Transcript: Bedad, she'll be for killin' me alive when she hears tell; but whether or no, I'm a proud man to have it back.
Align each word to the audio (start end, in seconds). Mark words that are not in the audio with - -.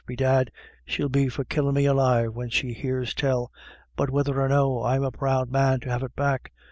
Bedad, 0.07 0.49
she'll 0.83 1.09
be 1.09 1.29
for 1.29 1.43
killin' 1.43 1.75
me 1.75 1.85
alive 1.85 2.33
when 2.33 2.49
she 2.49 2.73
hears 2.73 3.13
tell; 3.13 3.51
but 3.95 4.09
whether 4.09 4.41
or 4.41 4.49
no, 4.49 4.81
I'm 4.81 5.03
a 5.03 5.11
proud 5.11 5.51
man 5.51 5.79
to 5.81 5.91
have 5.91 6.01
it 6.01 6.15
back. 6.15 6.51